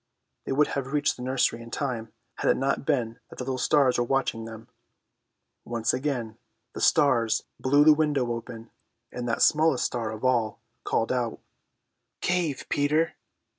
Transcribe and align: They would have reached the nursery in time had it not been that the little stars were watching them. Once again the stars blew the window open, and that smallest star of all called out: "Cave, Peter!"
They 0.45 0.51
would 0.51 0.69
have 0.69 0.93
reached 0.93 1.15
the 1.15 1.21
nursery 1.21 1.61
in 1.61 1.69
time 1.69 2.11
had 2.39 2.49
it 2.49 2.57
not 2.57 2.85
been 2.87 3.19
that 3.29 3.37
the 3.37 3.43
little 3.43 3.59
stars 3.59 3.99
were 3.99 4.03
watching 4.03 4.45
them. 4.45 4.67
Once 5.63 5.93
again 5.93 6.39
the 6.73 6.81
stars 6.81 7.43
blew 7.59 7.85
the 7.85 7.93
window 7.93 8.31
open, 8.33 8.71
and 9.11 9.29
that 9.29 9.43
smallest 9.43 9.85
star 9.85 10.09
of 10.09 10.25
all 10.25 10.59
called 10.85 11.11
out: 11.11 11.39
"Cave, 12.19 12.65
Peter!" 12.67 13.13